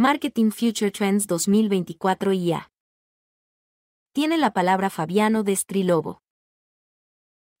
Marketing 0.00 0.52
Future 0.52 0.92
Trends 0.92 1.26
2024 1.26 2.32
IA. 2.32 2.70
Tiene 4.12 4.38
la 4.38 4.52
palabra 4.52 4.90
Fabiano 4.90 5.42
de 5.42 5.56
Strilobo. 5.56 6.22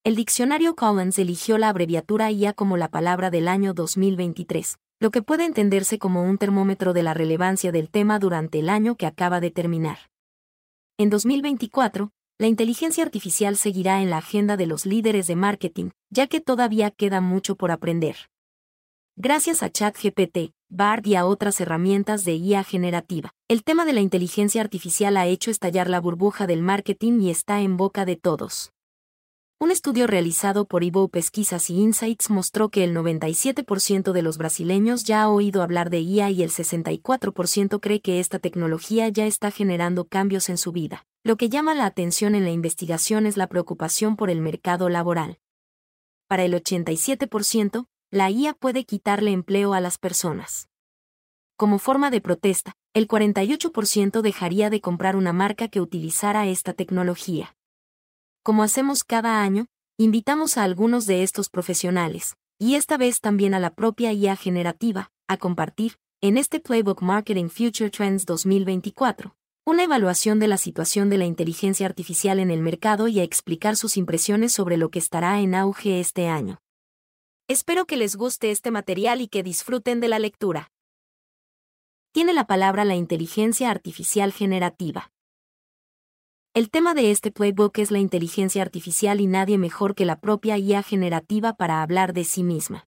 El 0.04 0.14
diccionario 0.14 0.76
Collins 0.76 1.18
eligió 1.18 1.58
la 1.58 1.68
abreviatura 1.68 2.30
IA 2.30 2.52
como 2.52 2.76
la 2.76 2.86
palabra 2.86 3.30
del 3.30 3.48
año 3.48 3.74
2023, 3.74 4.78
lo 5.00 5.10
que 5.10 5.20
puede 5.20 5.46
entenderse 5.46 5.98
como 5.98 6.22
un 6.22 6.38
termómetro 6.38 6.92
de 6.92 7.02
la 7.02 7.12
relevancia 7.12 7.72
del 7.72 7.90
tema 7.90 8.20
durante 8.20 8.60
el 8.60 8.68
año 8.68 8.94
que 8.94 9.06
acaba 9.06 9.40
de 9.40 9.50
terminar. 9.50 9.98
En 10.96 11.10
2024, 11.10 12.12
la 12.38 12.46
inteligencia 12.46 13.02
artificial 13.02 13.56
seguirá 13.56 14.00
en 14.00 14.10
la 14.10 14.18
agenda 14.18 14.56
de 14.56 14.66
los 14.68 14.86
líderes 14.86 15.26
de 15.26 15.34
marketing, 15.34 15.90
ya 16.08 16.28
que 16.28 16.40
todavía 16.40 16.92
queda 16.92 17.20
mucho 17.20 17.56
por 17.56 17.72
aprender. 17.72 18.14
Gracias 19.20 19.64
a 19.64 19.70
ChatGPT, 19.72 20.54
BARD 20.68 21.06
y 21.06 21.16
a 21.16 21.26
otras 21.26 21.60
herramientas 21.60 22.24
de 22.24 22.36
IA 22.36 22.62
generativa, 22.62 23.34
el 23.48 23.64
tema 23.64 23.84
de 23.84 23.92
la 23.92 24.00
inteligencia 24.00 24.60
artificial 24.60 25.16
ha 25.16 25.26
hecho 25.26 25.50
estallar 25.50 25.90
la 25.90 26.00
burbuja 26.00 26.46
del 26.46 26.62
marketing 26.62 27.18
y 27.22 27.30
está 27.30 27.60
en 27.60 27.76
boca 27.76 28.04
de 28.04 28.14
todos. 28.14 28.70
Un 29.58 29.72
estudio 29.72 30.06
realizado 30.06 30.66
por 30.66 30.84
Ivo 30.84 31.08
Pesquisas 31.08 31.68
y 31.68 31.80
Insights 31.80 32.30
mostró 32.30 32.68
que 32.68 32.84
el 32.84 32.94
97% 32.94 34.12
de 34.12 34.22
los 34.22 34.38
brasileños 34.38 35.02
ya 35.02 35.22
ha 35.22 35.28
oído 35.28 35.64
hablar 35.64 35.90
de 35.90 35.98
IA 35.98 36.30
y 36.30 36.44
el 36.44 36.50
64% 36.50 37.80
cree 37.80 38.00
que 38.00 38.20
esta 38.20 38.38
tecnología 38.38 39.08
ya 39.08 39.26
está 39.26 39.50
generando 39.50 40.04
cambios 40.04 40.48
en 40.48 40.58
su 40.58 40.70
vida. 40.70 41.06
Lo 41.24 41.36
que 41.36 41.48
llama 41.48 41.74
la 41.74 41.86
atención 41.86 42.36
en 42.36 42.44
la 42.44 42.52
investigación 42.52 43.26
es 43.26 43.36
la 43.36 43.48
preocupación 43.48 44.14
por 44.14 44.30
el 44.30 44.40
mercado 44.40 44.88
laboral. 44.88 45.40
Para 46.28 46.44
el 46.44 46.54
87%, 46.54 47.88
la 48.10 48.30
IA 48.30 48.54
puede 48.54 48.84
quitarle 48.84 49.32
empleo 49.32 49.74
a 49.74 49.80
las 49.80 49.98
personas. 49.98 50.70
Como 51.56 51.78
forma 51.78 52.10
de 52.10 52.22
protesta, 52.22 52.72
el 52.94 53.06
48% 53.06 54.22
dejaría 54.22 54.70
de 54.70 54.80
comprar 54.80 55.14
una 55.14 55.34
marca 55.34 55.68
que 55.68 55.82
utilizara 55.82 56.46
esta 56.46 56.72
tecnología. 56.72 57.54
Como 58.42 58.62
hacemos 58.62 59.04
cada 59.04 59.42
año, 59.42 59.66
invitamos 59.98 60.56
a 60.56 60.62
algunos 60.62 61.04
de 61.04 61.22
estos 61.22 61.50
profesionales, 61.50 62.36
y 62.58 62.76
esta 62.76 62.96
vez 62.96 63.20
también 63.20 63.52
a 63.52 63.60
la 63.60 63.74
propia 63.74 64.10
IA 64.12 64.36
generativa, 64.36 65.10
a 65.26 65.36
compartir, 65.36 65.96
en 66.22 66.38
este 66.38 66.60
Playbook 66.60 67.02
Marketing 67.02 67.48
Future 67.50 67.90
Trends 67.90 68.24
2024, 68.24 69.36
una 69.66 69.84
evaluación 69.84 70.38
de 70.38 70.48
la 70.48 70.56
situación 70.56 71.10
de 71.10 71.18
la 71.18 71.26
inteligencia 71.26 71.84
artificial 71.84 72.38
en 72.38 72.50
el 72.50 72.62
mercado 72.62 73.06
y 73.06 73.20
a 73.20 73.22
explicar 73.22 73.76
sus 73.76 73.98
impresiones 73.98 74.54
sobre 74.54 74.78
lo 74.78 74.90
que 74.90 74.98
estará 74.98 75.40
en 75.40 75.54
auge 75.54 76.00
este 76.00 76.28
año. 76.28 76.58
Espero 77.50 77.86
que 77.86 77.96
les 77.96 78.14
guste 78.14 78.50
este 78.50 78.70
material 78.70 79.22
y 79.22 79.28
que 79.28 79.42
disfruten 79.42 80.00
de 80.00 80.08
la 80.08 80.18
lectura. 80.18 80.70
Tiene 82.12 82.34
la 82.34 82.46
palabra 82.46 82.84
la 82.84 82.94
inteligencia 82.94 83.70
artificial 83.70 84.34
generativa. 84.34 85.10
El 86.52 86.68
tema 86.68 86.92
de 86.92 87.10
este 87.10 87.30
playbook 87.30 87.78
es 87.78 87.90
la 87.90 88.00
inteligencia 88.00 88.60
artificial 88.60 89.18
y 89.18 89.26
nadie 89.26 89.56
mejor 89.56 89.94
que 89.94 90.04
la 90.04 90.20
propia 90.20 90.58
IA 90.58 90.82
generativa 90.82 91.54
para 91.54 91.80
hablar 91.80 92.12
de 92.12 92.24
sí 92.24 92.42
misma. 92.42 92.86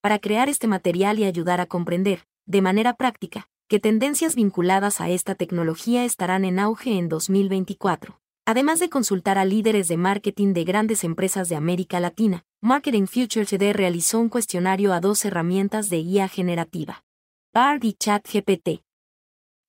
Para 0.00 0.20
crear 0.20 0.48
este 0.48 0.68
material 0.68 1.18
y 1.18 1.24
ayudar 1.24 1.60
a 1.60 1.66
comprender, 1.66 2.28
de 2.46 2.62
manera 2.62 2.94
práctica, 2.94 3.48
qué 3.66 3.80
tendencias 3.80 4.36
vinculadas 4.36 5.00
a 5.00 5.10
esta 5.10 5.34
tecnología 5.34 6.04
estarán 6.04 6.44
en 6.44 6.60
auge 6.60 6.96
en 6.96 7.08
2024. 7.08 8.20
Además 8.46 8.78
de 8.78 8.90
consultar 8.90 9.36
a 9.38 9.44
líderes 9.44 9.88
de 9.88 9.96
marketing 9.96 10.52
de 10.52 10.62
grandes 10.62 11.02
empresas 11.02 11.48
de 11.48 11.56
América 11.56 11.98
Latina, 11.98 12.44
Marketing 12.66 13.04
Future 13.04 13.44
CD 13.44 13.74
realizó 13.74 14.18
un 14.18 14.30
cuestionario 14.30 14.94
a 14.94 15.00
dos 15.00 15.26
herramientas 15.26 15.90
de 15.90 15.98
IA 15.98 16.28
generativa, 16.28 17.04
BARD 17.52 17.84
y 17.84 17.92
ChatGPT, 17.92 18.82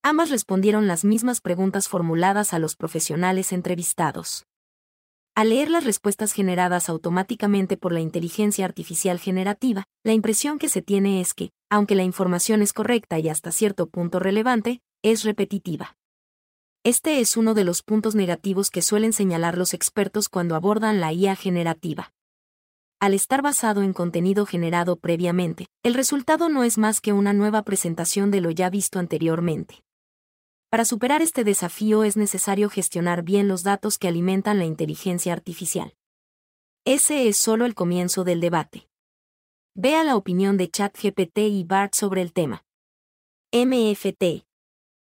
Ambas 0.01 0.29
respondieron 0.29 0.87
las 0.87 1.03
mismas 1.03 1.41
preguntas 1.41 1.89
formuladas 1.89 2.53
a 2.53 2.59
los 2.59 2.77
profesionales 2.77 3.51
entrevistados. 3.51 4.45
Al 5.35 5.49
leer 5.49 5.71
las 5.71 5.83
respuestas 5.83 6.31
generadas 6.31 6.87
automáticamente 6.87 7.75
por 7.75 7.91
la 7.91 7.99
inteligencia 7.99 8.63
artificial 8.63 9.19
generativa, 9.19 9.83
la 10.05 10.13
impresión 10.13 10.57
que 10.57 10.69
se 10.69 10.81
tiene 10.81 11.19
es 11.19 11.33
que, 11.33 11.49
aunque 11.69 11.95
la 11.95 12.03
información 12.03 12.61
es 12.61 12.71
correcta 12.71 13.19
y 13.19 13.27
hasta 13.27 13.51
cierto 13.51 13.87
punto 13.87 14.19
relevante, 14.19 14.79
es 15.03 15.25
repetitiva. 15.25 15.97
Este 16.85 17.19
es 17.19 17.35
uno 17.35 17.55
de 17.55 17.65
los 17.65 17.83
puntos 17.83 18.15
negativos 18.15 18.69
que 18.69 18.81
suelen 18.81 19.11
señalar 19.11 19.57
los 19.57 19.73
expertos 19.73 20.29
cuando 20.29 20.55
abordan 20.55 21.01
la 21.01 21.11
IA 21.11 21.35
generativa. 21.35 22.13
Al 22.99 23.13
estar 23.13 23.41
basado 23.41 23.81
en 23.83 23.93
contenido 23.93 24.45
generado 24.45 24.95
previamente, 24.95 25.67
el 25.83 25.93
resultado 25.93 26.47
no 26.49 26.63
es 26.63 26.77
más 26.77 27.01
que 27.01 27.11
una 27.13 27.33
nueva 27.33 27.63
presentación 27.63 28.31
de 28.31 28.41
lo 28.41 28.51
ya 28.51 28.69
visto 28.69 28.99
anteriormente. 28.99 29.83
Para 30.69 30.85
superar 30.85 31.21
este 31.21 31.43
desafío 31.43 32.03
es 32.03 32.17
necesario 32.17 32.69
gestionar 32.69 33.23
bien 33.23 33.47
los 33.47 33.63
datos 33.63 33.97
que 33.97 34.07
alimentan 34.07 34.59
la 34.59 34.65
inteligencia 34.65 35.33
artificial. 35.33 35.93
Ese 36.85 37.27
es 37.27 37.37
solo 37.37 37.65
el 37.65 37.75
comienzo 37.75 38.23
del 38.23 38.39
debate. 38.39 38.87
Vea 39.75 40.03
la 40.03 40.15
opinión 40.15 40.55
de 40.55 40.69
ChatGPT 40.69 41.39
y 41.39 41.63
BART 41.65 41.95
sobre 41.95 42.21
el 42.21 42.31
tema. 42.31 42.65
MFT. 43.51 44.45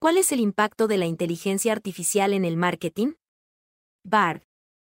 ¿Cuál 0.00 0.16
es 0.16 0.32
el 0.32 0.40
impacto 0.40 0.88
de 0.88 0.96
la 0.96 1.06
inteligencia 1.06 1.72
artificial 1.72 2.32
en 2.32 2.44
el 2.44 2.56
marketing? 2.56 3.12
BART. 4.02 4.44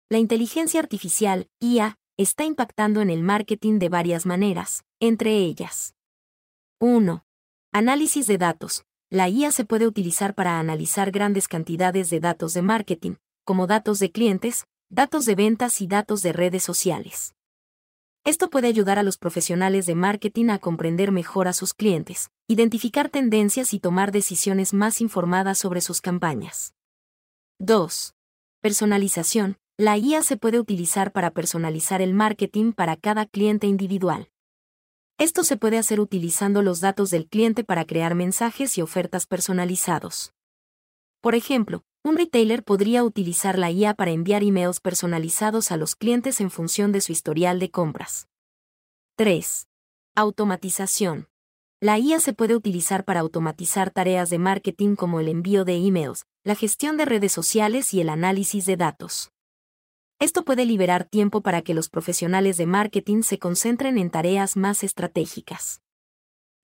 La 0.10 0.20
inteligencia 0.20 0.80
artificial, 0.80 1.50
IA, 1.60 1.98
está 2.18 2.46
impactando 2.46 3.02
en 3.02 3.12
el 3.12 3.22
marketing 3.22 3.78
de 3.78 3.90
varias 3.90 4.26
maneras, 4.26 4.84
entre 5.00 5.38
ellas. 5.38 5.94
1. 6.80 7.24
Análisis 7.72 8.26
de 8.26 8.40
datos. 8.40 8.86
La 9.12 9.30
IA 9.30 9.52
se 9.52 9.66
puede 9.66 9.86
utilizar 9.86 10.34
para 10.34 10.60
analizar 10.60 11.12
grandes 11.12 11.48
cantidades 11.48 12.10
de 12.10 12.20
datos 12.20 12.54
de 12.56 12.64
marketing, 12.64 13.16
como 13.46 13.68
datos 13.68 14.00
de 14.00 14.12
clientes, 14.12 14.66
datos 14.90 15.26
de 15.26 15.36
ventas 15.36 15.80
y 15.80 15.88
datos 15.88 16.24
de 16.24 16.34
redes 16.34 16.64
sociales. 16.64 17.36
Esto 18.26 18.50
puede 18.50 18.68
ayudar 18.68 19.00
a 19.00 19.04
los 19.04 19.18
profesionales 19.18 19.86
de 19.86 19.96
marketing 19.96 20.50
a 20.50 20.60
comprender 20.60 21.12
mejor 21.12 21.48
a 21.48 21.54
sus 21.54 21.74
clientes, 21.74 22.30
identificar 22.48 23.10
tendencias 23.10 23.74
y 23.74 23.80
tomar 23.80 24.12
decisiones 24.12 24.74
más 24.74 25.02
informadas 25.02 25.60
sobre 25.60 25.82
sus 25.82 26.02
campañas. 26.02 26.74
2. 27.60 28.16
Personalización. 28.62 29.58
La 29.80 29.96
IA 29.96 30.24
se 30.24 30.38
puede 30.38 30.60
utilizar 30.60 31.12
para 31.12 31.30
personalizar 31.30 32.02
el 32.02 32.16
marketing 32.16 32.72
para 32.72 32.96
cada 32.96 33.28
cliente 33.28 33.68
individual. 33.68 34.32
Esto 35.20 35.44
se 35.44 35.56
puede 35.56 35.78
hacer 35.78 36.00
utilizando 36.00 36.64
los 36.64 36.80
datos 36.80 37.12
del 37.12 37.28
cliente 37.28 37.64
para 37.64 37.86
crear 37.86 38.16
mensajes 38.16 38.76
y 38.80 38.82
ofertas 38.82 39.28
personalizados. 39.28 40.34
Por 41.22 41.36
ejemplo, 41.36 41.84
un 42.04 42.18
retailer 42.18 42.64
podría 42.64 43.04
utilizar 43.04 43.60
la 43.60 43.70
IA 43.70 43.94
para 43.94 44.10
enviar 44.10 44.42
emails 44.42 44.80
personalizados 44.80 45.72
a 45.72 45.78
los 45.78 45.96
clientes 45.96 46.42
en 46.42 46.50
función 46.50 46.92
de 46.92 47.02
su 47.02 47.12
historial 47.12 47.60
de 47.60 47.70
compras. 47.70 48.28
3. 49.16 49.68
Automatización. 50.16 51.28
La 51.80 52.00
IA 52.00 52.20
se 52.20 52.34
puede 52.34 52.56
utilizar 52.56 53.06
para 53.06 53.20
automatizar 53.20 53.92
tareas 53.92 54.32
de 54.32 54.40
marketing 54.40 54.96
como 54.96 55.20
el 55.20 55.28
envío 55.28 55.66
de 55.66 55.76
emails, 55.76 56.26
la 56.44 56.56
gestión 56.56 56.98
de 56.98 57.06
redes 57.06 57.32
sociales 57.32 57.94
y 57.94 58.02
el 58.02 58.10
análisis 58.10 58.66
de 58.66 58.76
datos. 58.76 59.32
Esto 60.20 60.44
puede 60.44 60.66
liberar 60.66 61.04
tiempo 61.04 61.42
para 61.42 61.62
que 61.62 61.76
los 61.76 61.90
profesionales 61.90 62.58
de 62.58 62.66
marketing 62.66 63.22
se 63.22 63.38
concentren 63.38 64.00
en 64.00 64.10
tareas 64.10 64.58
más 64.58 64.84
estratégicas. 64.84 65.84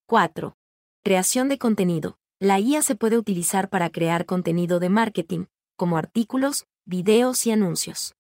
4. 0.08 0.58
Creación 1.04 1.50
de 1.50 1.60
contenido. 1.60 2.18
La 2.40 2.60
IA 2.60 2.82
se 2.82 2.96
puede 2.96 3.16
utilizar 3.16 3.70
para 3.70 3.92
crear 3.92 4.26
contenido 4.26 4.80
de 4.80 4.90
marketing, 4.90 5.46
como 5.76 5.98
artículos, 5.98 6.66
videos 6.86 7.46
y 7.46 7.52
anuncios. 7.52 8.16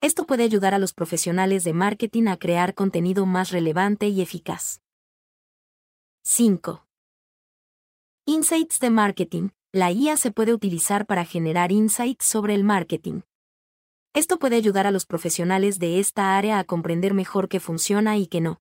Esto 0.00 0.26
puede 0.26 0.42
ayudar 0.42 0.74
a 0.74 0.80
los 0.80 0.94
profesionales 0.94 1.62
de 1.62 1.72
marketing 1.72 2.26
a 2.26 2.36
crear 2.36 2.74
contenido 2.74 3.26
más 3.26 3.52
relevante 3.52 4.08
y 4.08 4.20
eficaz. 4.20 4.82
5. 6.22 6.86
Insights 8.26 8.80
de 8.80 8.90
marketing. 8.90 9.50
La 9.72 9.92
IA 9.92 10.16
se 10.16 10.32
puede 10.32 10.52
utilizar 10.52 11.06
para 11.06 11.24
generar 11.24 11.70
insights 11.70 12.24
sobre 12.24 12.56
el 12.56 12.64
marketing, 12.64 13.20
esto 14.12 14.38
puede 14.38 14.56
ayudar 14.56 14.86
a 14.86 14.90
los 14.90 15.06
profesionales 15.06 15.78
de 15.78 16.00
esta 16.00 16.36
área 16.36 16.58
a 16.58 16.64
comprender 16.64 17.14
mejor 17.14 17.48
qué 17.48 17.60
funciona 17.60 18.16
y 18.16 18.26
qué 18.26 18.40
no. 18.40 18.60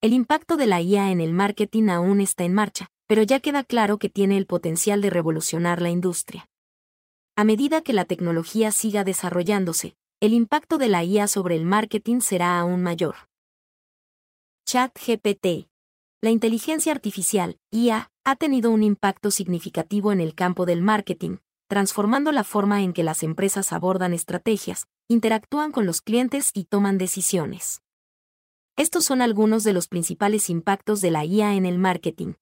El 0.00 0.12
impacto 0.12 0.56
de 0.56 0.66
la 0.66 0.80
IA 0.80 1.10
en 1.10 1.20
el 1.20 1.32
marketing 1.32 1.88
aún 1.88 2.20
está 2.20 2.44
en 2.44 2.54
marcha, 2.54 2.88
pero 3.06 3.22
ya 3.22 3.40
queda 3.40 3.64
claro 3.64 3.98
que 3.98 4.08
tiene 4.08 4.36
el 4.36 4.46
potencial 4.46 5.00
de 5.00 5.10
revolucionar 5.10 5.82
la 5.82 5.90
industria. 5.90 6.48
A 7.36 7.44
medida 7.44 7.82
que 7.82 7.92
la 7.92 8.04
tecnología 8.04 8.70
siga 8.70 9.04
desarrollándose, 9.04 9.96
el 10.20 10.32
impacto 10.32 10.78
de 10.78 10.88
la 10.88 11.04
IA 11.04 11.26
sobre 11.26 11.56
el 11.56 11.64
marketing 11.64 12.20
será 12.20 12.58
aún 12.58 12.82
mayor. 12.82 13.16
ChatGPT. 14.66 15.68
La 16.22 16.30
inteligencia 16.30 16.92
artificial, 16.92 17.58
IA, 17.70 18.10
ha 18.24 18.36
tenido 18.36 18.70
un 18.70 18.82
impacto 18.82 19.30
significativo 19.30 20.10
en 20.10 20.20
el 20.22 20.34
campo 20.34 20.64
del 20.64 20.80
marketing, 20.80 21.36
transformando 21.68 22.32
la 22.32 22.44
forma 22.44 22.82
en 22.82 22.92
que 22.92 23.02
las 23.02 23.22
empresas 23.22 23.72
abordan 23.72 24.12
estrategias, 24.12 24.86
interactúan 25.08 25.72
con 25.72 25.86
los 25.86 26.00
clientes 26.00 26.50
y 26.54 26.64
toman 26.64 26.98
decisiones. 26.98 27.82
Estos 28.76 29.04
son 29.04 29.22
algunos 29.22 29.64
de 29.64 29.72
los 29.72 29.88
principales 29.88 30.50
impactos 30.50 31.00
de 31.00 31.10
la 31.10 31.24
IA 31.24 31.54
en 31.54 31.64
el 31.64 31.78
marketing. 31.78 32.34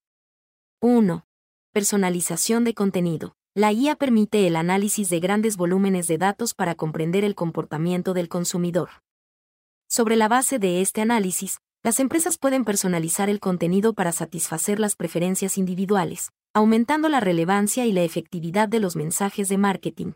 1. 0.80 1.26
Personalización 1.72 2.64
de 2.64 2.74
contenido. 2.74 3.36
La 3.54 3.70
IA 3.70 3.96
permite 3.96 4.46
el 4.46 4.56
análisis 4.56 5.10
de 5.10 5.20
grandes 5.20 5.58
volúmenes 5.58 6.06
de 6.06 6.16
datos 6.16 6.54
para 6.54 6.74
comprender 6.74 7.22
el 7.22 7.34
comportamiento 7.34 8.14
del 8.14 8.28
consumidor. 8.28 8.88
Sobre 9.88 10.16
la 10.16 10.28
base 10.28 10.58
de 10.58 10.80
este 10.80 11.02
análisis, 11.02 11.58
las 11.82 12.00
empresas 12.00 12.38
pueden 12.38 12.64
personalizar 12.64 13.28
el 13.28 13.40
contenido 13.40 13.92
para 13.92 14.12
satisfacer 14.12 14.80
las 14.80 14.96
preferencias 14.96 15.58
individuales, 15.58 16.32
aumentando 16.54 17.08
la 17.08 17.20
relevancia 17.20 17.86
y 17.86 17.92
la 17.92 18.02
efectividad 18.02 18.68
de 18.68 18.78
los 18.78 18.94
mensajes 18.94 19.48
de 19.48 19.56
marketing. 19.56 20.12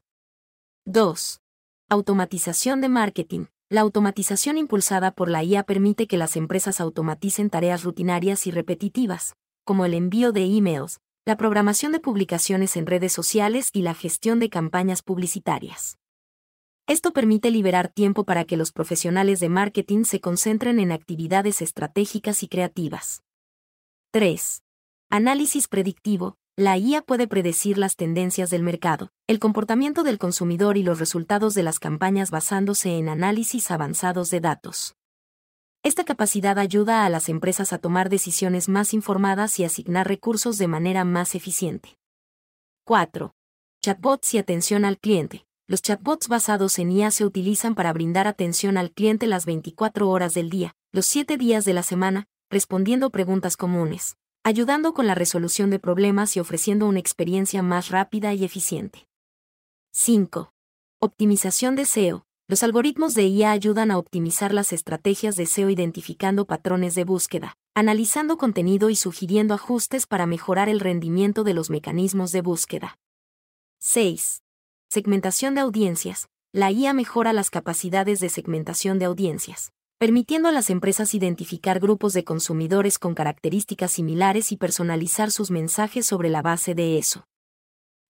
2. 0.85 1.41
Automatización 1.89 2.83
de 2.83 2.91
marketing. 2.91 3.47
La 3.71 3.81
automatización 3.81 4.59
impulsada 4.59 5.13
por 5.13 5.31
la 5.31 5.43
IA 5.43 5.63
permite 5.63 6.07
que 6.07 6.19
las 6.19 6.37
empresas 6.37 6.81
automaticen 6.81 7.49
tareas 7.49 7.85
rutinarias 7.85 8.47
y 8.47 8.51
repetitivas, 8.51 9.35
como 9.65 9.87
el 9.87 9.95
envío 9.95 10.33
de 10.33 10.45
emails, 10.45 11.01
la 11.25 11.39
programación 11.39 11.93
de 11.93 12.01
publicaciones 12.01 12.77
en 12.77 12.87
redes 12.87 13.13
sociales 13.13 13.71
y 13.73 13.81
la 13.81 13.95
gestión 13.95 14.39
de 14.39 14.51
campañas 14.51 15.03
publicitarias. 15.03 15.99
Esto 16.87 17.13
permite 17.13 17.51
liberar 17.51 17.89
tiempo 17.89 18.25
para 18.25 18.45
que 18.45 18.59
los 18.59 18.73
profesionales 18.73 19.41
de 19.41 19.49
marketing 19.49 20.05
se 20.05 20.21
concentren 20.21 20.81
en 20.81 20.93
actividades 20.93 21.63
estratégicas 21.63 22.43
y 22.43 22.49
creativas. 22.49 23.23
3. 24.13 24.63
Análisis 25.09 25.69
predictivo. 25.69 26.37
La 26.57 26.77
IA 26.77 27.01
puede 27.01 27.29
predecir 27.29 27.79
las 27.79 27.95
tendencias 27.95 28.51
del 28.51 28.65
mercado, 28.65 29.11
el 29.29 29.39
comportamiento 29.39 30.03
del 30.03 30.19
consumidor 30.19 30.77
y 30.77 30.83
los 30.83 30.99
resultados 30.99 31.55
de 31.55 31.63
las 31.63 31.79
campañas 31.79 32.33
basándose 32.33 32.99
en 32.99 33.09
análisis 33.09 33.71
avanzados 33.71 34.31
de 34.31 34.41
datos. 34.41 34.97
Esta 35.85 36.05
capacidad 36.05 36.59
ayuda 36.59 37.05
a 37.05 37.09
las 37.09 37.29
empresas 37.29 37.73
a 37.73 37.79
tomar 37.79 38.09
decisiones 38.09 38.69
más 38.69 38.93
informadas 38.95 39.61
y 39.61 39.65
asignar 39.65 40.09
recursos 40.09 40.59
de 40.59 40.67
manera 40.67 41.05
más 41.05 41.37
eficiente. 41.37 41.97
4. 42.85 43.33
Chatbots 43.83 44.35
y 44.35 44.39
atención 44.39 44.85
al 44.85 44.99
cliente. 44.99 45.47
Los 45.69 45.83
chatbots 45.83 46.27
basados 46.27 46.81
en 46.81 46.91
IA 46.91 47.13
se 47.13 47.25
utilizan 47.25 47.77
para 47.77 47.93
brindar 47.93 48.27
atención 48.27 48.77
al 48.77 48.91
cliente 48.91 49.29
las 49.29 49.47
24 49.47 50.09
horas 50.09 50.35
del 50.35 50.51
día, 50.51 50.75
los 50.91 51.07
7 51.07 51.37
días 51.37 51.65
de 51.65 51.75
la 51.75 51.85
semana, 51.85 52.27
respondiendo 52.51 53.11
preguntas 53.11 53.57
comunes, 53.57 54.17
ayudando 54.47 54.95
con 54.95 55.09
la 55.09 55.17
resolución 55.17 55.71
de 55.71 55.81
problemas 55.81 56.37
y 56.37 56.39
ofreciendo 56.39 56.87
una 56.87 57.01
experiencia 57.01 57.63
más 57.63 57.89
rápida 57.91 58.33
y 58.33 58.45
eficiente. 58.45 59.09
5. 59.91 60.53
Optimización 61.01 61.75
de 61.75 61.85
SEO. 61.85 62.27
Los 62.47 62.63
algoritmos 62.63 63.15
de 63.15 63.25
IA 63.27 63.51
ayudan 63.51 63.91
a 63.91 63.99
optimizar 63.99 64.55
las 64.55 64.73
estrategias 64.73 65.35
de 65.35 65.47
SEO 65.47 65.69
identificando 65.69 66.47
patrones 66.47 66.95
de 66.95 67.03
búsqueda, 67.03 67.57
analizando 67.75 68.39
contenido 68.39 68.89
y 68.89 68.95
sugiriendo 68.95 69.53
ajustes 69.53 70.07
para 70.07 70.27
mejorar 70.27 70.69
el 70.69 70.79
rendimiento 70.79 71.43
de 71.43 71.53
los 71.53 71.69
mecanismos 71.69 72.31
de 72.31 72.43
búsqueda. 72.43 73.01
6. 73.81 74.45
Segmentación 74.89 75.57
de 75.57 75.63
audiencias. 75.63 76.29
La 76.53 76.71
IA 76.71 76.93
mejora 76.93 77.33
las 77.33 77.51
capacidades 77.51 78.21
de 78.21 78.29
segmentación 78.29 79.01
de 79.01 79.07
audiencias, 79.07 79.73
permitiendo 79.99 80.49
a 80.49 80.53
las 80.53 80.69
empresas 80.69 81.15
identificar 81.15 81.81
grupos 81.81 82.13
de 82.13 82.25
consumidores 82.25 82.99
con 82.99 83.15
características 83.15 83.93
similares 83.93 84.53
y 84.53 84.57
personalizar 84.57 85.31
sus 85.31 85.51
mensajes 85.51 86.07
sobre 86.07 86.29
la 86.29 86.43
base 86.43 86.75
de 86.75 86.99
eso. 86.99 87.27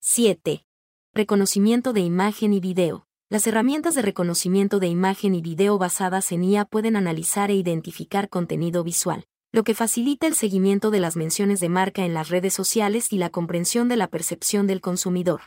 7. 0.01 0.67
Reconocimiento 1.15 1.93
de 1.93 2.01
imagen 2.01 2.53
y 2.53 2.61
video. 2.61 3.07
Las 3.29 3.47
herramientas 3.47 3.95
de 3.95 4.03
reconocimiento 4.03 4.79
de 4.79 4.89
imagen 4.89 5.35
y 5.35 5.43
video 5.43 5.79
basadas 5.79 6.31
en 6.33 6.45
IA 6.45 6.65
pueden 6.65 6.97
analizar 6.97 7.51
e 7.51 7.55
identificar 7.55 8.29
contenido 8.29 8.85
visual, 8.85 9.25
lo 9.53 9.65
que 9.65 9.75
facilita 9.75 10.27
el 10.27 10.35
seguimiento 10.35 10.91
de 10.91 11.01
las 11.01 11.17
menciones 11.17 11.61
de 11.61 11.69
marca 11.69 12.05
en 12.05 12.15
las 12.15 12.29
redes 12.29 12.55
sociales 12.55 13.13
y 13.13 13.19
la 13.19 13.31
comprensión 13.31 13.89
de 13.89 13.97
la 13.97 14.09
percepción 14.09 14.67
del 14.67 14.81
consumidor. 14.81 15.41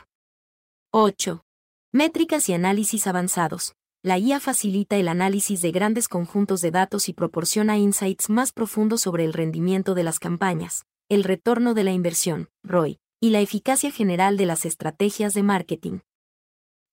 8. 0.90 1.44
Métricas 1.92 2.48
y 2.48 2.54
análisis 2.54 3.06
avanzados. 3.06 3.74
La 4.02 4.16
IA 4.16 4.40
facilita 4.40 4.96
el 4.96 5.08
análisis 5.08 5.60
de 5.60 5.72
grandes 5.72 6.08
conjuntos 6.08 6.62
de 6.62 6.70
datos 6.70 7.10
y 7.10 7.12
proporciona 7.12 7.76
insights 7.76 8.30
más 8.30 8.50
profundos 8.50 9.02
sobre 9.02 9.26
el 9.26 9.34
rendimiento 9.34 9.94
de 9.94 10.04
las 10.04 10.18
campañas, 10.18 10.86
el 11.10 11.22
retorno 11.22 11.74
de 11.74 11.84
la 11.84 11.92
inversión, 11.92 12.48
ROI, 12.62 12.98
y 13.20 13.28
la 13.28 13.40
eficacia 13.40 13.90
general 13.90 14.38
de 14.38 14.46
las 14.46 14.64
estrategias 14.64 15.34
de 15.34 15.42
marketing. 15.42 15.98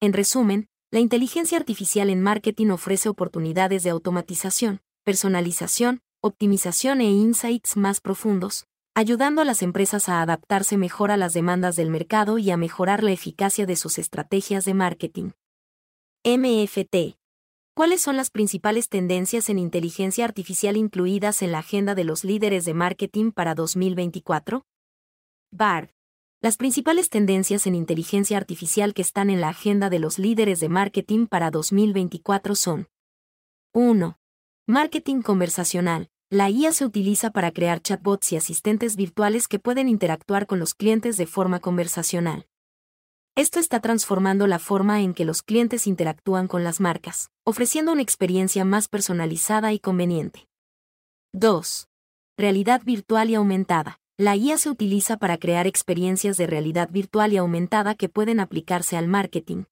En 0.01 0.11
resumen, 0.11 0.67
la 0.91 0.99
inteligencia 0.99 1.57
artificial 1.57 2.09
en 2.09 2.21
marketing 2.21 2.71
ofrece 2.71 3.07
oportunidades 3.07 3.83
de 3.83 3.89
automatización, 3.91 4.81
personalización, 5.05 6.01
optimización 6.21 6.99
e 6.99 7.05
insights 7.05 7.77
más 7.77 8.01
profundos, 8.01 8.65
ayudando 8.95 9.41
a 9.41 9.45
las 9.45 9.61
empresas 9.61 10.09
a 10.09 10.21
adaptarse 10.21 10.75
mejor 10.75 11.11
a 11.11 11.17
las 11.17 11.31
demandas 11.31 11.77
del 11.77 11.89
mercado 11.89 12.37
y 12.37 12.51
a 12.51 12.57
mejorar 12.57 13.01
la 13.01 13.13
eficacia 13.13 13.65
de 13.65 13.77
sus 13.77 13.97
estrategias 13.97 14.65
de 14.65 14.73
marketing. 14.73 15.29
MFT. 16.23 17.15
¿Cuáles 17.73 18.01
son 18.01 18.17
las 18.17 18.31
principales 18.31 18.89
tendencias 18.89 19.49
en 19.49 19.59
inteligencia 19.59 20.25
artificial 20.25 20.75
incluidas 20.75 21.41
en 21.41 21.51
la 21.51 21.59
agenda 21.59 21.95
de 21.95 22.03
los 22.03 22.23
líderes 22.23 22.65
de 22.65 22.73
marketing 22.73 23.31
para 23.31 23.55
2024? 23.55 24.65
BARD. 25.51 25.89
Las 26.41 26.57
principales 26.57 27.09
tendencias 27.09 27.65
en 27.65 27.75
inteligencia 27.75 28.35
artificial 28.35 28.93
que 28.93 29.03
están 29.03 29.29
en 29.29 29.39
la 29.39 29.49
agenda 29.49 29.89
de 29.89 29.99
los 29.99 30.19
líderes 30.19 30.59
de 30.59 30.69
marketing 30.69 31.27
para 31.27 31.49
2024 31.49 32.55
son 32.55 32.87
1. 33.73 34.19
Marketing 34.67 35.21
conversacional. 35.21 36.09
La 36.29 36.49
IA 36.49 36.73
se 36.73 36.83
utiliza 36.83 37.31
para 37.31 37.51
crear 37.51 37.81
chatbots 37.81 38.33
y 38.33 38.37
asistentes 38.37 38.97
virtuales 38.97 39.47
que 39.47 39.59
pueden 39.59 39.87
interactuar 39.87 40.45
con 40.45 40.59
los 40.59 40.73
clientes 40.73 41.15
de 41.15 41.25
forma 41.25 41.61
conversacional. 41.61 42.47
Esto 43.37 43.59
está 43.59 43.79
transformando 43.79 44.47
la 44.47 44.59
forma 44.59 45.01
en 45.01 45.13
que 45.13 45.23
los 45.23 45.41
clientes 45.41 45.87
interactúan 45.87 46.47
con 46.47 46.65
las 46.65 46.81
marcas, 46.81 47.29
ofreciendo 47.45 47.93
una 47.93 48.01
experiencia 48.01 48.65
más 48.65 48.89
personalizada 48.89 49.71
y 49.71 49.79
conveniente. 49.79 50.47
2. 51.33 51.87
Realidad 52.37 52.81
virtual 52.83 53.29
y 53.29 53.35
aumentada. 53.35 53.99
La 54.17 54.35
IA 54.35 54.57
se 54.57 54.69
utiliza 54.69 55.17
para 55.17 55.37
crear 55.37 55.67
experiencias 55.67 56.35
de 56.35 56.47
realidad 56.47 56.89
virtual 56.91 57.31
y 57.31 57.37
aumentada 57.37 57.95
que 57.95 58.09
pueden 58.09 58.39
aplicarse 58.39 58.97
al 58.97 59.07
marketing, 59.07 59.65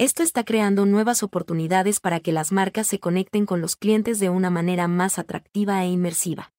esto 0.00 0.22
está 0.22 0.44
creando 0.44 0.86
nuevas 0.86 1.24
oportunidades 1.24 1.98
para 1.98 2.20
que 2.20 2.30
las 2.30 2.52
marcas 2.52 2.86
se 2.86 3.00
conecten 3.00 3.46
con 3.46 3.60
los 3.60 3.74
clientes 3.74 4.20
de 4.20 4.30
una 4.30 4.48
manera 4.48 4.86
más 4.86 5.18
atractiva 5.18 5.82
e 5.82 5.88
inmersiva. 5.88 6.52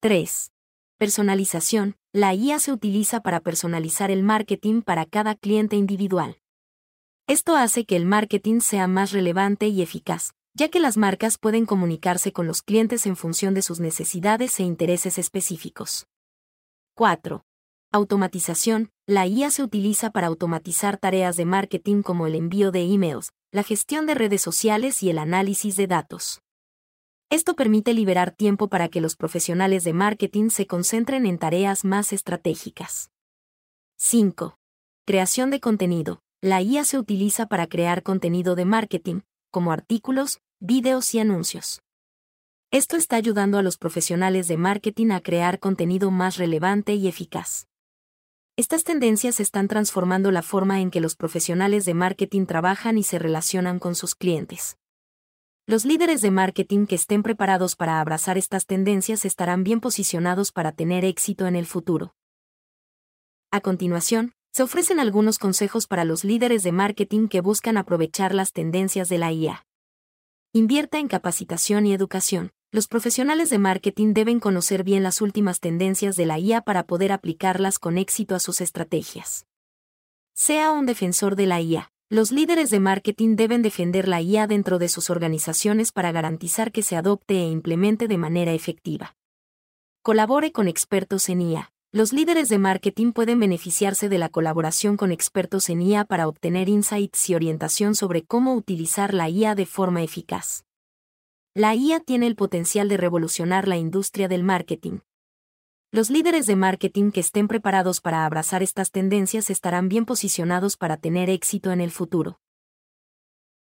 3. 0.00 0.52
Personalización. 0.98 1.96
La 2.12 2.34
IA 2.34 2.58
se 2.58 2.72
utiliza 2.72 3.20
para 3.20 3.38
personalizar 3.38 4.10
el 4.10 4.24
marketing 4.24 4.82
para 4.82 5.06
cada 5.06 5.36
cliente 5.36 5.76
individual. 5.76 6.40
Esto 7.28 7.54
hace 7.54 7.84
que 7.84 7.94
el 7.94 8.04
marketing 8.04 8.58
sea 8.62 8.88
más 8.88 9.12
relevante 9.12 9.68
y 9.68 9.80
eficaz, 9.80 10.32
ya 10.52 10.70
que 10.70 10.80
las 10.80 10.96
marcas 10.96 11.38
pueden 11.38 11.66
comunicarse 11.66 12.32
con 12.32 12.48
los 12.48 12.62
clientes 12.62 13.06
en 13.06 13.14
función 13.14 13.54
de 13.54 13.62
sus 13.62 13.78
necesidades 13.78 14.58
e 14.58 14.64
intereses 14.64 15.18
específicos. 15.18 16.08
4. 16.94 17.44
Automatización. 17.92 18.90
La 19.06 19.28
IA 19.28 19.52
se 19.52 19.62
utiliza 19.62 20.10
para 20.10 20.26
automatizar 20.26 20.96
tareas 20.96 21.36
de 21.36 21.44
marketing 21.44 22.02
como 22.02 22.26
el 22.26 22.34
envío 22.34 22.72
de 22.72 22.82
emails, 22.92 23.30
la 23.52 23.62
gestión 23.62 24.06
de 24.06 24.16
redes 24.16 24.42
sociales 24.42 25.04
y 25.04 25.10
el 25.10 25.18
análisis 25.18 25.76
de 25.76 25.86
datos. 25.86 26.42
Esto 27.32 27.54
permite 27.54 27.94
liberar 27.94 28.32
tiempo 28.32 28.66
para 28.66 28.88
que 28.88 29.00
los 29.00 29.14
profesionales 29.14 29.84
de 29.84 29.92
marketing 29.92 30.50
se 30.50 30.66
concentren 30.66 31.26
en 31.26 31.38
tareas 31.38 31.84
más 31.84 32.12
estratégicas. 32.12 33.12
5. 33.98 34.58
Creación 35.06 35.50
de 35.50 35.60
contenido. 35.60 36.22
La 36.40 36.60
IA 36.60 36.84
se 36.84 36.98
utiliza 36.98 37.46
para 37.46 37.68
crear 37.68 38.02
contenido 38.02 38.56
de 38.56 38.64
marketing, 38.64 39.20
como 39.52 39.70
artículos, 39.70 40.40
vídeos 40.58 41.14
y 41.14 41.20
anuncios. 41.20 41.82
Esto 42.72 42.96
está 42.96 43.14
ayudando 43.14 43.58
a 43.58 43.62
los 43.62 43.78
profesionales 43.78 44.48
de 44.48 44.56
marketing 44.56 45.12
a 45.12 45.20
crear 45.20 45.60
contenido 45.60 46.10
más 46.10 46.36
relevante 46.36 46.94
y 46.94 47.06
eficaz. 47.06 47.68
Estas 48.56 48.82
tendencias 48.82 49.38
están 49.38 49.68
transformando 49.68 50.32
la 50.32 50.42
forma 50.42 50.80
en 50.80 50.90
que 50.90 51.00
los 51.00 51.14
profesionales 51.14 51.84
de 51.84 51.94
marketing 51.94 52.46
trabajan 52.46 52.98
y 52.98 53.04
se 53.04 53.20
relacionan 53.20 53.78
con 53.78 53.94
sus 53.94 54.16
clientes. 54.16 54.79
Los 55.70 55.84
líderes 55.84 56.20
de 56.20 56.32
marketing 56.32 56.86
que 56.86 56.96
estén 56.96 57.22
preparados 57.22 57.76
para 57.76 58.00
abrazar 58.00 58.36
estas 58.36 58.66
tendencias 58.66 59.24
estarán 59.24 59.62
bien 59.62 59.78
posicionados 59.78 60.50
para 60.50 60.72
tener 60.72 61.04
éxito 61.04 61.46
en 61.46 61.54
el 61.54 61.64
futuro. 61.64 62.16
A 63.52 63.60
continuación, 63.60 64.32
se 64.50 64.64
ofrecen 64.64 64.98
algunos 64.98 65.38
consejos 65.38 65.86
para 65.86 66.04
los 66.04 66.24
líderes 66.24 66.64
de 66.64 66.72
marketing 66.72 67.28
que 67.28 67.40
buscan 67.40 67.76
aprovechar 67.76 68.34
las 68.34 68.50
tendencias 68.50 69.08
de 69.08 69.18
la 69.18 69.30
IA. 69.30 69.64
Invierta 70.52 70.98
en 70.98 71.06
capacitación 71.06 71.86
y 71.86 71.94
educación 71.94 72.50
los 72.72 72.88
profesionales 72.88 73.48
de 73.48 73.58
marketing 73.58 74.12
deben 74.12 74.40
conocer 74.40 74.82
bien 74.82 75.04
las 75.04 75.20
últimas 75.20 75.60
tendencias 75.60 76.16
de 76.16 76.26
la 76.26 76.40
IA 76.40 76.62
para 76.62 76.88
poder 76.88 77.12
aplicarlas 77.12 77.78
con 77.78 77.96
éxito 77.96 78.34
a 78.34 78.40
sus 78.40 78.60
estrategias. 78.60 79.46
Sea 80.34 80.72
un 80.72 80.86
defensor 80.86 81.36
de 81.36 81.46
la 81.46 81.60
IA. 81.60 81.92
Los 82.12 82.32
líderes 82.32 82.70
de 82.70 82.80
marketing 82.80 83.36
deben 83.36 83.62
defender 83.62 84.08
la 84.08 84.20
IA 84.20 84.48
dentro 84.48 84.80
de 84.80 84.88
sus 84.88 85.10
organizaciones 85.10 85.92
para 85.92 86.10
garantizar 86.10 86.72
que 86.72 86.82
se 86.82 86.96
adopte 86.96 87.34
e 87.36 87.46
implemente 87.46 88.08
de 88.08 88.18
manera 88.18 88.52
efectiva. 88.52 89.14
Colabore 90.02 90.50
con 90.50 90.66
expertos 90.66 91.28
en 91.28 91.40
IA. 91.40 91.72
Los 91.92 92.12
líderes 92.12 92.48
de 92.48 92.58
marketing 92.58 93.12
pueden 93.12 93.38
beneficiarse 93.38 94.08
de 94.08 94.18
la 94.18 94.28
colaboración 94.28 94.96
con 94.96 95.12
expertos 95.12 95.70
en 95.70 95.82
IA 95.82 96.04
para 96.04 96.26
obtener 96.26 96.68
insights 96.68 97.30
y 97.30 97.36
orientación 97.36 97.94
sobre 97.94 98.24
cómo 98.24 98.54
utilizar 98.54 99.14
la 99.14 99.28
IA 99.28 99.54
de 99.54 99.66
forma 99.66 100.02
eficaz. 100.02 100.64
La 101.54 101.76
IA 101.76 102.00
tiene 102.00 102.26
el 102.26 102.34
potencial 102.34 102.88
de 102.88 102.96
revolucionar 102.96 103.68
la 103.68 103.76
industria 103.76 104.26
del 104.26 104.42
marketing. 104.42 104.98
Los 105.92 106.08
líderes 106.08 106.46
de 106.46 106.54
marketing 106.54 107.10
que 107.10 107.18
estén 107.18 107.48
preparados 107.48 108.00
para 108.00 108.24
abrazar 108.24 108.62
estas 108.62 108.92
tendencias 108.92 109.50
estarán 109.50 109.88
bien 109.88 110.04
posicionados 110.04 110.76
para 110.76 110.96
tener 110.96 111.28
éxito 111.28 111.72
en 111.72 111.80
el 111.80 111.90
futuro. 111.90 112.38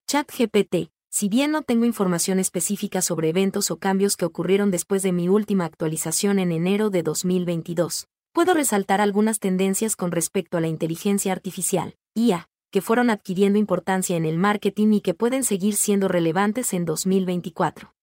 ChatGPT. 0.06 0.92
Si 1.10 1.28
bien 1.28 1.50
no 1.50 1.62
tengo 1.62 1.84
información 1.84 2.38
específica 2.38 3.02
sobre 3.02 3.30
eventos 3.30 3.72
o 3.72 3.78
cambios 3.78 4.16
que 4.16 4.24
ocurrieron 4.24 4.70
después 4.70 5.02
de 5.02 5.10
mi 5.10 5.28
última 5.28 5.64
actualización 5.64 6.38
en 6.38 6.52
enero 6.52 6.90
de 6.90 7.02
2022, 7.02 8.06
puedo 8.32 8.54
resaltar 8.54 9.00
algunas 9.00 9.40
tendencias 9.40 9.96
con 9.96 10.12
respecto 10.12 10.56
a 10.56 10.60
la 10.60 10.68
inteligencia 10.68 11.32
artificial, 11.32 11.96
IA, 12.14 12.48
que 12.70 12.82
fueron 12.82 13.10
adquiriendo 13.10 13.58
importancia 13.58 14.16
en 14.16 14.26
el 14.26 14.38
marketing 14.38 14.92
y 14.92 15.00
que 15.00 15.14
pueden 15.14 15.42
seguir 15.42 15.74
siendo 15.74 16.06
relevantes 16.06 16.72
en 16.72 16.84
2024. 16.84 17.96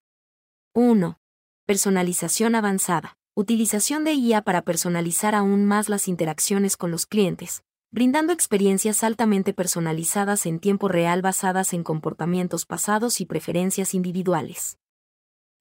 1. 0.74 1.20
Personalización 1.66 2.56
avanzada. 2.56 3.19
Utilización 3.40 4.04
de 4.04 4.16
IA 4.16 4.42
para 4.42 4.64
personalizar 4.64 5.34
aún 5.34 5.64
más 5.64 5.88
las 5.88 6.10
interacciones 6.10 6.76
con 6.76 6.92
los 6.92 7.06
clientes, 7.06 7.64
brindando 7.90 8.34
experiencias 8.34 9.02
altamente 9.02 9.54
personalizadas 9.54 10.46
en 10.46 10.60
tiempo 10.60 10.90
real 10.90 11.22
basadas 11.22 11.72
en 11.72 11.86
comportamientos 11.86 12.66
pasados 12.66 13.22
y 13.22 13.26
preferencias 13.26 13.94
individuales. 13.94 14.78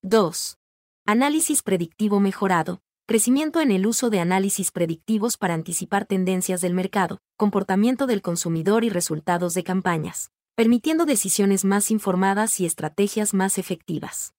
2. 0.02 0.58
Análisis 1.06 1.62
predictivo 1.62 2.18
mejorado 2.18 2.80
crecimiento 3.06 3.60
en 3.60 3.70
el 3.70 3.86
uso 3.86 4.10
de 4.10 4.18
análisis 4.18 4.72
predictivos 4.72 5.36
para 5.36 5.54
anticipar 5.54 6.04
tendencias 6.04 6.60
del 6.60 6.74
mercado, 6.74 7.20
comportamiento 7.36 8.08
del 8.08 8.22
consumidor 8.22 8.82
y 8.82 8.90
resultados 8.90 9.54
de 9.54 9.62
campañas, 9.62 10.32
permitiendo 10.56 11.06
decisiones 11.06 11.64
más 11.64 11.92
informadas 11.92 12.58
y 12.58 12.66
estrategias 12.66 13.34
más 13.34 13.56
efectivas. 13.56 14.34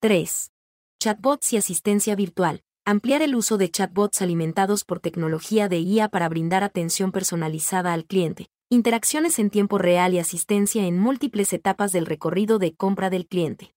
3. 0.00 0.52
Chatbots 0.98 1.52
y 1.52 1.58
asistencia 1.58 2.16
virtual. 2.16 2.62
Ampliar 2.86 3.20
el 3.20 3.34
uso 3.34 3.58
de 3.58 3.70
chatbots 3.70 4.22
alimentados 4.22 4.84
por 4.84 4.98
tecnología 4.98 5.68
de 5.68 5.78
IA 5.78 6.08
para 6.08 6.28
brindar 6.28 6.64
atención 6.64 7.12
personalizada 7.12 7.92
al 7.92 8.06
cliente, 8.06 8.48
interacciones 8.70 9.38
en 9.38 9.50
tiempo 9.50 9.76
real 9.76 10.14
y 10.14 10.20
asistencia 10.20 10.86
en 10.86 10.98
múltiples 10.98 11.52
etapas 11.52 11.92
del 11.92 12.06
recorrido 12.06 12.58
de 12.58 12.74
compra 12.74 13.10
del 13.10 13.26
cliente. 13.26 13.74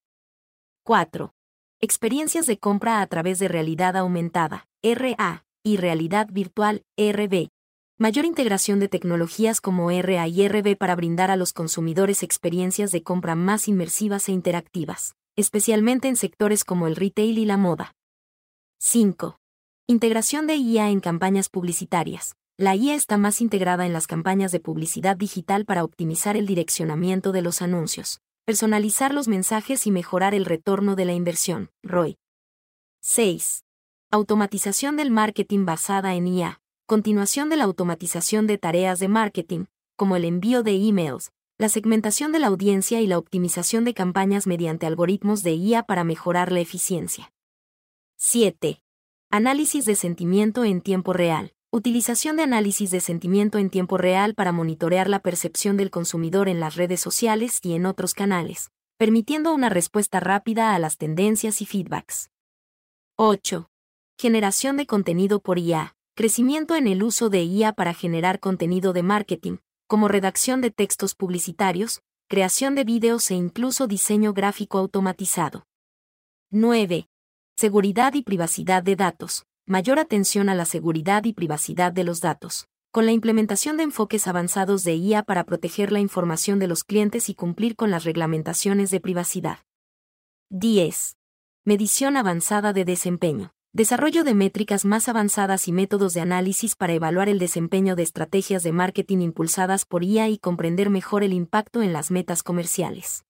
4. 0.84 1.34
Experiencias 1.82 2.46
de 2.46 2.58
compra 2.58 3.02
a 3.02 3.08
través 3.08 3.38
de 3.40 3.50
realidad 3.50 3.98
aumentada, 3.98 4.68
RA, 4.82 5.46
y 5.62 5.76
realidad 5.76 6.30
virtual, 6.32 6.84
RB. 6.98 7.50
Mayor 7.98 8.24
integración 8.24 8.80
de 8.80 8.88
tecnologías 8.88 9.60
como 9.60 9.92
RA 9.92 10.26
y 10.30 10.48
RB 10.48 10.78
para 10.78 10.96
brindar 10.96 11.32
a 11.32 11.36
los 11.36 11.52
consumidores 11.52 12.24
experiencias 12.24 12.92
de 12.92 13.04
compra 13.04 13.36
más 13.36 13.68
inmersivas 13.68 14.30
e 14.30 14.32
interactivas, 14.32 15.16
especialmente 15.40 16.08
en 16.10 16.18
sectores 16.18 16.66
como 16.66 16.88
el 16.88 16.96
retail 16.96 17.38
y 17.38 17.46
la 17.46 17.56
moda. 17.56 17.96
5. 18.80 19.40
Integración 19.88 20.48
de 20.48 20.58
IA 20.58 20.90
en 20.90 21.00
campañas 21.00 21.50
publicitarias. 21.50 22.36
La 22.58 22.76
IA 22.76 22.96
está 22.96 23.18
más 23.18 23.40
integrada 23.40 23.86
en 23.86 23.94
las 23.94 24.06
campañas 24.06 24.52
de 24.52 24.60
publicidad 24.60 25.16
digital 25.16 25.64
para 25.64 25.86
optimizar 25.86 26.36
el 26.36 26.46
direccionamiento 26.46 27.32
de 27.32 27.42
los 27.42 27.62
anuncios, 27.62 28.20
personalizar 28.46 29.14
los 29.14 29.30
mensajes 29.30 29.88
y 29.88 29.92
mejorar 29.92 30.34
el 30.34 30.44
retorno 30.44 30.98
de 30.98 31.06
la 31.06 31.14
inversión, 31.14 31.70
ROI. 31.84 32.18
6. 33.02 33.64
Automatización 34.12 34.98
del 34.98 35.10
marketing 35.10 35.64
basada 35.66 36.16
en 36.16 36.28
IA. 36.28 36.62
Continuación 36.86 37.50
de 37.50 37.56
la 37.56 37.64
automatización 37.64 38.46
de 38.46 38.58
tareas 38.58 39.00
de 39.00 39.08
marketing, 39.08 39.66
como 39.96 40.18
el 40.18 40.26
envío 40.26 40.64
de 40.64 40.76
emails, 40.76 41.32
la 41.60 41.68
segmentación 41.68 42.32
de 42.32 42.40
la 42.40 42.48
audiencia 42.48 43.02
y 43.02 43.08
la 43.08 43.18
optimización 43.18 43.84
de 43.84 43.94
campañas 43.94 44.48
mediante 44.48 44.86
algoritmos 44.86 45.44
de 45.44 45.56
IA 45.56 45.84
para 45.84 46.06
mejorar 46.06 46.54
la 46.54 46.62
eficiencia. 46.62 47.34
7. 48.16 48.82
Análisis 49.30 49.84
de 49.84 49.96
sentimiento 49.96 50.64
en 50.64 50.80
tiempo 50.80 51.12
real. 51.12 51.52
Utilización 51.70 52.38
de 52.38 52.44
análisis 52.44 52.92
de 52.92 53.02
sentimiento 53.02 53.58
en 53.58 53.70
tiempo 53.70 53.98
real 53.98 54.36
para 54.36 54.54
monitorear 54.54 55.10
la 55.10 55.20
percepción 55.20 55.76
del 55.76 55.92
consumidor 55.92 56.48
en 56.48 56.62
las 56.62 56.78
redes 56.78 57.02
sociales 57.02 57.60
y 57.62 57.74
en 57.74 57.86
otros 57.86 58.14
canales, 58.14 58.72
permitiendo 58.98 59.54
una 59.54 59.68
respuesta 59.68 60.22
rápida 60.22 60.74
a 60.74 60.80
las 60.80 60.98
tendencias 60.98 61.62
y 61.62 61.66
feedbacks. 61.66 62.30
8. 63.18 63.70
Generación 64.18 64.78
de 64.78 64.86
contenido 64.86 65.42
por 65.42 65.60
IA. 65.60 65.98
Crecimiento 66.16 66.78
en 66.78 66.88
el 66.88 67.04
uso 67.04 67.30
de 67.30 67.44
IA 67.44 67.74
para 67.74 67.94
generar 67.94 68.40
contenido 68.40 68.94
de 68.94 69.04
marketing, 69.04 69.58
como 69.90 70.08
redacción 70.08 70.62
de 70.62 70.70
textos 70.70 71.16
publicitarios, 71.16 72.04
creación 72.28 72.76
de 72.76 72.84
vídeos 72.84 73.32
e 73.32 73.34
incluso 73.34 73.88
diseño 73.88 74.34
gráfico 74.34 74.78
automatizado. 74.78 75.66
9. 76.52 77.10
Seguridad 77.58 78.14
y 78.14 78.22
privacidad 78.22 78.84
de 78.84 78.96
datos 78.96 79.48
mayor 79.66 79.98
atención 80.00 80.48
a 80.50 80.56
la 80.56 80.66
seguridad 80.66 81.26
y 81.26 81.34
privacidad 81.34 81.92
de 81.92 82.04
los 82.04 82.22
datos, 82.22 82.68
con 82.92 83.06
la 83.08 83.12
implementación 83.12 83.78
de 83.78 83.84
enfoques 83.84 84.28
avanzados 84.28 84.84
de 84.84 84.96
IA 84.96 85.24
para 85.24 85.44
proteger 85.44 85.92
la 85.92 86.00
información 86.00 86.60
de 86.60 86.68
los 86.68 86.84
clientes 86.84 87.30
y 87.30 87.36
cumplir 87.36 87.76
con 87.76 87.90
las 87.90 88.04
reglamentaciones 88.04 88.92
de 88.92 89.00
privacidad. 89.00 89.60
10. 90.50 91.18
Medición 91.66 92.16
avanzada 92.16 92.74
de 92.74 92.86
desempeño. 92.86 93.54
Desarrollo 93.72 94.24
de 94.24 94.34
métricas 94.34 94.84
más 94.84 95.10
avanzadas 95.10 95.68
y 95.68 95.72
métodos 95.72 96.16
de 96.16 96.22
análisis 96.22 96.76
para 96.76 96.94
evaluar 96.94 97.30
el 97.30 97.38
desempeño 97.38 97.96
de 97.96 98.02
estrategias 98.02 98.64
de 98.64 98.72
marketing 98.72 99.20
impulsadas 99.20 99.86
por 99.86 100.04
IA 100.04 100.28
y 100.28 100.40
comprender 100.40 100.90
mejor 100.90 101.24
el 101.24 101.34
impacto 101.34 101.84
en 101.84 101.94
las 101.94 102.10
metas 102.10 102.42
comerciales. 102.42 103.26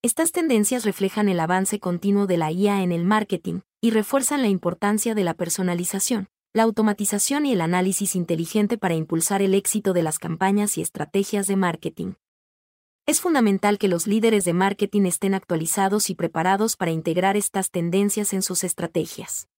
Estas 0.00 0.30
tendencias 0.30 0.84
reflejan 0.84 1.28
el 1.28 1.40
avance 1.40 1.80
continuo 1.80 2.28
de 2.28 2.36
la 2.36 2.52
IA 2.52 2.84
en 2.84 2.92
el 2.92 3.04
marketing 3.04 3.62
y 3.80 3.90
refuerzan 3.90 4.42
la 4.42 4.48
importancia 4.48 5.16
de 5.16 5.24
la 5.24 5.34
personalización, 5.34 6.28
la 6.52 6.62
automatización 6.62 7.44
y 7.44 7.52
el 7.52 7.60
análisis 7.60 8.14
inteligente 8.14 8.78
para 8.78 8.94
impulsar 8.94 9.42
el 9.42 9.54
éxito 9.54 9.92
de 9.92 10.04
las 10.04 10.20
campañas 10.20 10.78
y 10.78 10.82
estrategias 10.82 11.48
de 11.48 11.56
marketing. 11.56 12.12
Es 13.08 13.22
fundamental 13.22 13.78
que 13.78 13.88
los 13.88 14.06
líderes 14.06 14.44
de 14.44 14.52
marketing 14.52 15.06
estén 15.06 15.32
actualizados 15.32 16.10
y 16.10 16.14
preparados 16.14 16.76
para 16.76 16.90
integrar 16.90 17.38
estas 17.38 17.70
tendencias 17.70 18.34
en 18.34 18.42
sus 18.42 18.64
estrategias. 18.64 19.48